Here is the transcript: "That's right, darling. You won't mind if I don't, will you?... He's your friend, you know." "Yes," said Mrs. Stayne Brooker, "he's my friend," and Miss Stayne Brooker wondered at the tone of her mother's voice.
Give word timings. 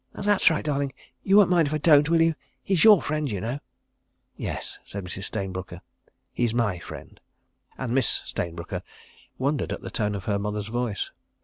"That's 0.13 0.49
right, 0.49 0.65
darling. 0.65 0.93
You 1.21 1.37
won't 1.37 1.51
mind 1.51 1.67
if 1.67 1.75
I 1.75 1.77
don't, 1.77 2.09
will 2.09 2.23
you?... 2.23 2.33
He's 2.63 2.83
your 2.83 3.03
friend, 3.03 3.29
you 3.29 3.39
know." 3.39 3.59
"Yes," 4.35 4.79
said 4.83 5.03
Mrs. 5.05 5.25
Stayne 5.25 5.51
Brooker, 5.51 5.81
"he's 6.33 6.55
my 6.55 6.79
friend," 6.79 7.21
and 7.77 7.93
Miss 7.93 8.07
Stayne 8.25 8.55
Brooker 8.55 8.81
wondered 9.37 9.71
at 9.71 9.81
the 9.83 9.91
tone 9.91 10.15
of 10.15 10.23
her 10.25 10.39
mother's 10.39 10.69
voice. 10.69 11.11